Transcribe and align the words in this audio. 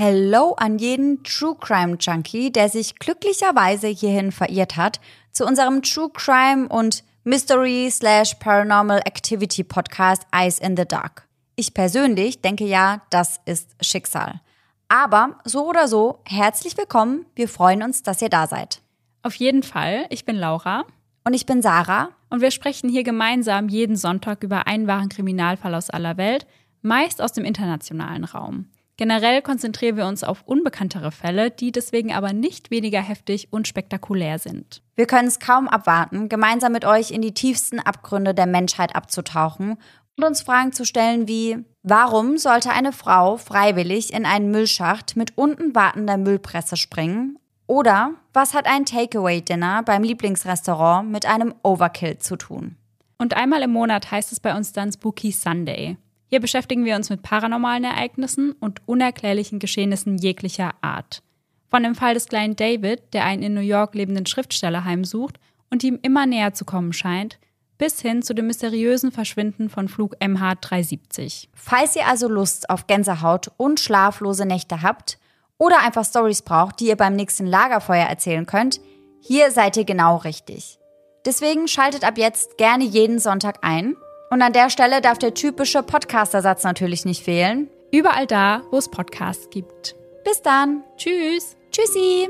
Hello 0.00 0.54
an 0.56 0.78
jeden 0.78 1.24
True 1.24 1.56
Crime 1.58 1.96
Junkie, 1.98 2.52
der 2.52 2.68
sich 2.68 3.00
glücklicherweise 3.00 3.88
hierhin 3.88 4.30
verirrt 4.30 4.76
hat, 4.76 5.00
zu 5.32 5.44
unserem 5.44 5.82
True 5.82 6.08
Crime 6.14 6.68
und 6.68 7.02
Mystery 7.24 7.88
slash 7.90 8.34
Paranormal 8.34 9.00
Activity 9.00 9.64
Podcast 9.64 10.22
Eyes 10.32 10.60
in 10.60 10.76
the 10.76 10.84
Dark. 10.84 11.26
Ich 11.56 11.74
persönlich 11.74 12.40
denke 12.42 12.64
ja, 12.64 13.02
das 13.10 13.40
ist 13.44 13.70
Schicksal. 13.80 14.40
Aber 14.86 15.40
so 15.42 15.68
oder 15.68 15.88
so, 15.88 16.20
herzlich 16.24 16.78
willkommen. 16.78 17.26
Wir 17.34 17.48
freuen 17.48 17.82
uns, 17.82 18.04
dass 18.04 18.22
ihr 18.22 18.28
da 18.28 18.46
seid. 18.46 18.80
Auf 19.24 19.34
jeden 19.34 19.64
Fall. 19.64 20.06
Ich 20.10 20.24
bin 20.24 20.36
Laura. 20.36 20.84
Und 21.24 21.34
ich 21.34 21.44
bin 21.44 21.60
Sarah. 21.60 22.10
Und 22.30 22.40
wir 22.40 22.52
sprechen 22.52 22.88
hier 22.88 23.02
gemeinsam 23.02 23.68
jeden 23.68 23.96
Sonntag 23.96 24.44
über 24.44 24.68
einen 24.68 24.86
wahren 24.86 25.08
Kriminalfall 25.08 25.74
aus 25.74 25.90
aller 25.90 26.16
Welt, 26.16 26.46
meist 26.82 27.20
aus 27.20 27.32
dem 27.32 27.44
internationalen 27.44 28.22
Raum. 28.22 28.68
Generell 28.98 29.42
konzentrieren 29.42 29.96
wir 29.96 30.06
uns 30.06 30.24
auf 30.24 30.42
unbekanntere 30.44 31.12
Fälle, 31.12 31.52
die 31.52 31.70
deswegen 31.70 32.12
aber 32.12 32.32
nicht 32.32 32.72
weniger 32.72 33.00
heftig 33.00 33.46
und 33.52 33.68
spektakulär 33.68 34.40
sind. 34.40 34.82
Wir 34.96 35.06
können 35.06 35.28
es 35.28 35.38
kaum 35.38 35.68
abwarten, 35.68 36.28
gemeinsam 36.28 36.72
mit 36.72 36.84
euch 36.84 37.12
in 37.12 37.22
die 37.22 37.32
tiefsten 37.32 37.78
Abgründe 37.78 38.34
der 38.34 38.46
Menschheit 38.46 38.96
abzutauchen 38.96 39.76
und 40.16 40.24
uns 40.24 40.42
Fragen 40.42 40.72
zu 40.72 40.84
stellen 40.84 41.28
wie, 41.28 41.58
warum 41.84 42.38
sollte 42.38 42.70
eine 42.70 42.90
Frau 42.90 43.36
freiwillig 43.36 44.12
in 44.12 44.26
einen 44.26 44.50
Müllschacht 44.50 45.14
mit 45.14 45.38
unten 45.38 45.76
wartender 45.76 46.16
Müllpresse 46.16 46.76
springen? 46.76 47.38
Oder 47.68 48.14
was 48.32 48.52
hat 48.52 48.66
ein 48.66 48.84
Takeaway-Dinner 48.84 49.84
beim 49.84 50.02
Lieblingsrestaurant 50.02 51.08
mit 51.08 51.24
einem 51.24 51.54
Overkill 51.62 52.18
zu 52.18 52.34
tun? 52.34 52.74
Und 53.16 53.34
einmal 53.34 53.62
im 53.62 53.70
Monat 53.70 54.10
heißt 54.10 54.32
es 54.32 54.40
bei 54.40 54.56
uns 54.56 54.72
dann 54.72 54.90
Spooky 54.90 55.30
Sunday. 55.30 55.98
Hier 56.28 56.40
beschäftigen 56.40 56.84
wir 56.84 56.94
uns 56.94 57.08
mit 57.08 57.22
paranormalen 57.22 57.84
Ereignissen 57.84 58.52
und 58.52 58.86
unerklärlichen 58.86 59.58
Geschehnissen 59.58 60.18
jeglicher 60.18 60.72
Art. 60.82 61.22
Von 61.68 61.82
dem 61.82 61.94
Fall 61.94 62.14
des 62.14 62.26
kleinen 62.26 62.54
David, 62.54 63.14
der 63.14 63.24
einen 63.24 63.42
in 63.42 63.54
New 63.54 63.60
York 63.60 63.94
lebenden 63.94 64.26
Schriftsteller 64.26 64.84
heimsucht 64.84 65.38
und 65.70 65.82
ihm 65.82 65.98
immer 66.02 66.26
näher 66.26 66.52
zu 66.52 66.64
kommen 66.66 66.92
scheint, 66.92 67.38
bis 67.78 68.00
hin 68.00 68.22
zu 68.22 68.34
dem 68.34 68.46
mysteriösen 68.46 69.10
Verschwinden 69.10 69.70
von 69.70 69.88
Flug 69.88 70.16
MH370. 70.16 71.48
Falls 71.54 71.96
ihr 71.96 72.06
also 72.06 72.28
Lust 72.28 72.68
auf 72.68 72.86
Gänsehaut 72.86 73.50
und 73.56 73.80
schlaflose 73.80 74.44
Nächte 74.44 74.82
habt 74.82 75.18
oder 75.56 75.80
einfach 75.80 76.04
Stories 76.04 76.42
braucht, 76.42 76.80
die 76.80 76.88
ihr 76.88 76.96
beim 76.96 77.16
nächsten 77.16 77.46
Lagerfeuer 77.46 78.06
erzählen 78.06 78.46
könnt, 78.46 78.80
hier 79.20 79.50
seid 79.50 79.76
ihr 79.76 79.84
genau 79.84 80.16
richtig. 80.16 80.78
Deswegen 81.24 81.68
schaltet 81.68 82.04
ab 82.04 82.18
jetzt 82.18 82.58
gerne 82.58 82.84
jeden 82.84 83.18
Sonntag 83.18 83.58
ein 83.62 83.96
und 84.30 84.42
an 84.42 84.52
der 84.52 84.70
Stelle 84.70 85.00
darf 85.00 85.18
der 85.18 85.34
typische 85.34 85.82
Podcastersatz 85.82 86.64
natürlich 86.64 87.04
nicht 87.04 87.22
fehlen. 87.22 87.68
Überall 87.92 88.26
da, 88.26 88.62
wo 88.70 88.78
es 88.78 88.90
Podcasts 88.90 89.48
gibt. 89.50 89.96
Bis 90.24 90.42
dann. 90.42 90.82
Tschüss. 90.96 91.56
Tschüssi. 91.70 92.28